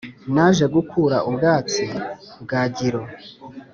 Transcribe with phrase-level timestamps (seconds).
[0.33, 1.83] naje gukura ubwatsi,
[2.43, 3.01] bwagiro